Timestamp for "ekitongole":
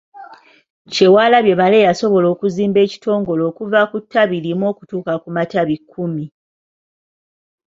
2.85-3.41